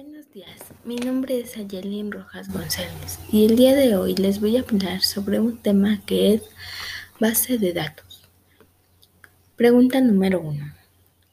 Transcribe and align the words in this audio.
Buenos 0.00 0.30
días, 0.30 0.60
mi 0.84 0.94
nombre 0.94 1.40
es 1.40 1.56
Ayelin 1.56 2.12
Rojas 2.12 2.52
González 2.52 3.18
y 3.32 3.46
el 3.46 3.56
día 3.56 3.74
de 3.74 3.96
hoy 3.96 4.14
les 4.14 4.40
voy 4.40 4.56
a 4.56 4.60
hablar 4.60 5.02
sobre 5.02 5.40
un 5.40 5.58
tema 5.58 6.00
que 6.06 6.34
es 6.34 6.42
base 7.18 7.58
de 7.58 7.72
datos. 7.72 8.28
Pregunta 9.56 10.00
número 10.00 10.40
uno. 10.40 10.72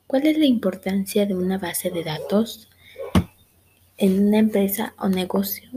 ¿Cuál 0.08 0.26
es 0.26 0.40
la 0.40 0.46
importancia 0.46 1.28
de 1.28 1.36
una 1.36 1.60
base 1.60 1.92
de 1.92 2.04
datos 2.04 2.68
en 3.98 4.30
una 4.30 4.40
empresa 4.40 4.96
o 4.98 5.10
negocio? 5.10 5.70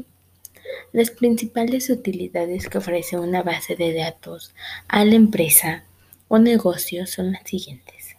Las 0.90 1.10
principales 1.10 1.90
utilidades 1.90 2.70
que 2.70 2.78
ofrece 2.78 3.18
una 3.18 3.42
base 3.42 3.76
de 3.76 3.92
datos 3.92 4.54
a 4.88 5.04
la 5.04 5.14
empresa 5.14 5.84
o 6.28 6.38
negocio 6.38 7.06
son 7.06 7.32
las 7.32 7.42
siguientes. 7.44 8.16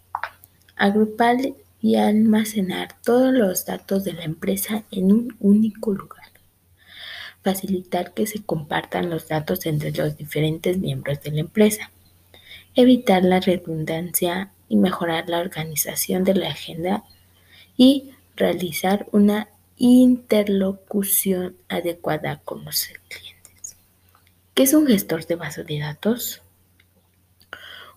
Agrupar 0.75 1.38
y 1.82 1.96
almacenar 1.96 2.96
todos 3.04 3.34
los 3.34 3.66
datos 3.66 4.04
de 4.04 4.14
la 4.14 4.23
empresa 4.23 4.83
en 4.92 5.11
un 5.11 5.38
único 5.39 5.93
lugar. 5.93 6.28
Facilitar 7.42 8.14
que 8.14 8.28
se 8.28 8.43
compartan 8.43 9.10
los 9.10 9.28
datos 9.28 9.65
entre 9.65 9.92
los 9.92 10.18
diferentes 10.18 10.78
miembros 10.78 11.21
de 11.21 11.32
la 11.32 11.39
empresa. 11.39 11.92
Evitar 12.75 13.24
la 13.24 13.39
redundancia 13.39 14.52
y 14.68 14.75
mejorar 14.75 15.29
la 15.29 15.39
organización 15.39 16.24
de 16.24 16.36
la 16.36 16.50
agenda 16.50 17.04
y 17.78 18.11
realizar 18.36 19.07
una 19.11 19.47
interlocución 19.77 21.55
adecuada 21.69 22.41
con 22.43 22.66
los 22.66 22.88
clientes. 23.07 23.77
¿Qué 24.54 24.64
es 24.64 24.74
un 24.74 24.86
gestor 24.86 25.25
de 25.25 25.36
base 25.36 25.64
de 25.64 25.80
datos? 25.80 26.41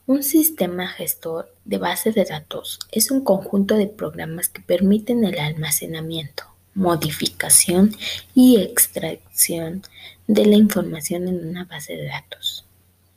Un 0.05 0.25
sistema 0.25 0.89
gestor 0.89 1.55
de 1.65 1.79
bases 1.79 2.17
de 2.17 2.25
datos 2.25 2.81
es 2.91 3.13
un 3.13 3.23
conjunto 3.23 3.77
de 3.77 3.87
programas 3.87 4.49
que 4.49 4.61
permiten 4.61 5.25
el 5.25 5.39
almacenamiento, 5.39 6.43
modificación 6.75 7.95
y 8.35 8.61
extracción 8.61 9.83
de 10.27 10.45
la 10.47 10.57
información 10.57 11.29
en 11.29 11.49
una 11.49 11.67
base 11.67 11.97
de 11.97 12.07
datos. 12.07 12.67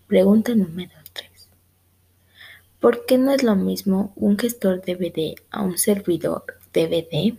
Pregunta 0.06 0.54
número 0.54 0.94
3. 1.14 1.50
¿Por 2.80 3.08
qué 3.08 3.18
no 3.18 3.32
es 3.32 3.42
lo 3.42 3.56
mismo 3.56 4.14
un 4.16 4.38
gestor 4.38 4.84
DVD 4.86 5.34
a 5.50 5.64
un 5.64 5.80
servidor 5.80 6.44
DVD? 6.72 7.36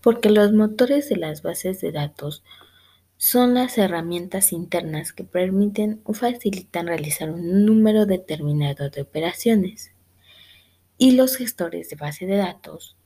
Porque 0.00 0.30
los 0.30 0.50
motores 0.50 1.10
de 1.10 1.16
las 1.16 1.42
bases 1.42 1.82
de 1.82 1.92
datos 1.92 2.42
son 3.16 3.54
las 3.54 3.78
herramientas 3.78 4.52
internas 4.52 5.12
que 5.12 5.24
permiten 5.24 6.00
o 6.04 6.14
facilitan 6.14 6.86
realizar 6.86 7.30
un 7.30 7.64
número 7.64 8.06
determinado 8.06 8.90
de 8.90 9.02
operaciones. 9.02 9.92
Y 10.98 11.12
los 11.12 11.36
gestores 11.36 11.90
de 11.90 11.96
base 11.96 12.26
de 12.26 12.36
datos 12.36 12.96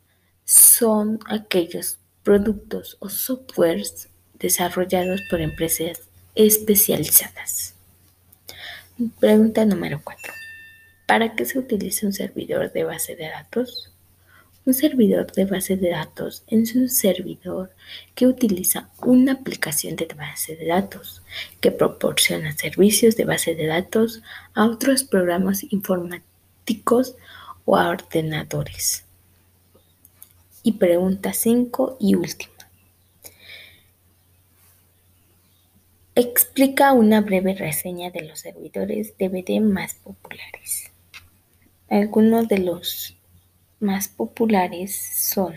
son 0.44 1.20
aquellos 1.26 1.98
productos 2.22 2.96
o 3.00 3.08
softwares 3.08 4.08
desarrollados 4.38 5.20
por 5.30 5.40
empresas 5.40 6.02
especializadas. 6.34 7.74
Pregunta 9.20 9.64
número 9.64 10.00
4. 10.02 10.32
¿Para 11.06 11.34
qué 11.34 11.44
se 11.44 11.58
utiliza 11.58 12.06
un 12.06 12.12
servidor 12.12 12.72
de 12.72 12.84
base 12.84 13.16
de 13.16 13.28
datos? 13.28 13.92
Un 14.68 14.74
servidor 14.74 15.32
de 15.32 15.46
base 15.46 15.78
de 15.78 15.88
datos 15.88 16.44
es 16.46 16.74
un 16.74 16.90
servidor 16.90 17.70
que 18.14 18.26
utiliza 18.26 18.90
una 19.00 19.32
aplicación 19.32 19.96
de 19.96 20.04
base 20.08 20.56
de 20.56 20.66
datos 20.66 21.22
que 21.62 21.70
proporciona 21.70 22.54
servicios 22.54 23.16
de 23.16 23.24
base 23.24 23.54
de 23.54 23.66
datos 23.66 24.20
a 24.52 24.66
otros 24.66 25.04
programas 25.04 25.64
informáticos 25.72 27.16
o 27.64 27.78
a 27.78 27.88
ordenadores. 27.88 29.06
Y 30.62 30.72
pregunta 30.72 31.32
5 31.32 31.96
y 31.98 32.14
última. 32.16 32.68
Explica 36.14 36.92
una 36.92 37.22
breve 37.22 37.54
reseña 37.54 38.10
de 38.10 38.20
los 38.20 38.40
servidores 38.40 39.14
DVD 39.16 39.62
más 39.62 39.94
populares. 39.94 40.90
Algunos 41.88 42.48
de 42.48 42.58
los 42.58 43.17
más 43.80 44.08
populares 44.08 44.96
son 45.30 45.54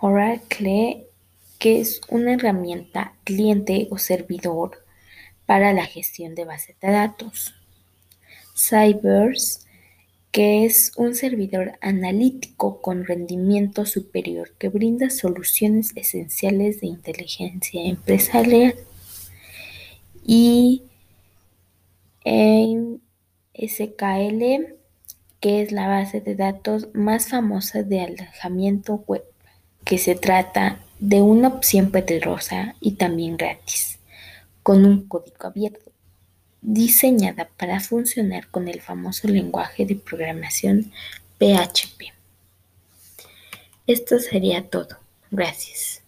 Oracle, 0.00 1.06
que 1.58 1.80
es 1.80 2.00
una 2.08 2.34
herramienta 2.34 3.14
cliente 3.24 3.88
o 3.90 3.98
servidor 3.98 4.84
para 5.46 5.72
la 5.72 5.86
gestión 5.86 6.34
de 6.34 6.44
bases 6.44 6.76
de 6.80 6.90
datos. 6.90 7.54
Cybers, 8.54 9.66
que 10.30 10.64
es 10.64 10.92
un 10.96 11.14
servidor 11.14 11.72
analítico 11.80 12.80
con 12.80 13.04
rendimiento 13.06 13.86
superior 13.86 14.52
que 14.58 14.68
brinda 14.68 15.10
soluciones 15.10 15.92
esenciales 15.96 16.80
de 16.80 16.88
inteligencia 16.88 17.82
empresarial. 17.84 18.74
Y 20.24 20.82
SKL, 23.54 24.77
que 25.40 25.62
es 25.62 25.72
la 25.72 25.86
base 25.86 26.20
de 26.20 26.34
datos 26.34 26.88
más 26.94 27.28
famosa 27.28 27.82
de 27.82 28.00
alojamiento 28.00 29.04
web, 29.06 29.24
que 29.84 29.98
se 29.98 30.14
trata 30.14 30.80
de 30.98 31.22
una 31.22 31.48
opción 31.48 31.90
poderosa 31.90 32.74
y 32.80 32.92
también 32.92 33.36
gratis, 33.36 33.98
con 34.62 34.84
un 34.84 35.06
código 35.06 35.46
abierto, 35.46 35.92
diseñada 36.60 37.48
para 37.56 37.80
funcionar 37.80 38.48
con 38.48 38.68
el 38.68 38.80
famoso 38.80 39.28
lenguaje 39.28 39.86
de 39.86 39.94
programación 39.94 40.92
PHP. 41.38 42.12
Esto 43.86 44.18
sería 44.18 44.68
todo. 44.68 44.98
Gracias. 45.30 46.02